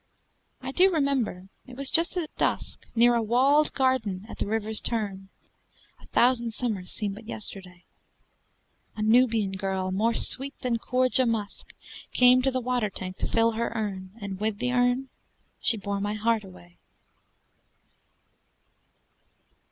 I 0.63 0.71
do 0.71 0.91
remember... 0.91 1.47
it 1.67 1.75
was 1.77 1.91
just 1.91 2.17
at 2.17 2.35
dusk, 2.35 2.87
Near 2.95 3.13
a 3.13 3.21
walled 3.21 3.71
garden 3.73 4.25
at 4.27 4.39
the 4.39 4.47
river's 4.47 4.81
turn, 4.81 5.29
(A 6.01 6.07
thousand 6.07 6.55
summers 6.55 6.91
seem 6.91 7.13
but 7.13 7.27
yesterday!) 7.27 7.85
A 8.95 9.03
Nubian 9.03 9.51
girl, 9.51 9.91
more 9.91 10.15
sweet 10.15 10.59
than 10.61 10.79
Khoorja 10.79 11.27
musk, 11.27 11.75
Came 12.13 12.41
to 12.41 12.49
the 12.49 12.59
water 12.61 12.89
tank 12.89 13.17
to 13.17 13.27
fill 13.27 13.51
her 13.51 13.69
urn, 13.75 14.13
And 14.19 14.39
with 14.39 14.57
the 14.57 14.73
urn 14.73 15.09
she 15.59 15.77
bore 15.77 16.01
my 16.01 16.15
heart 16.15 16.43
away! 16.43 16.79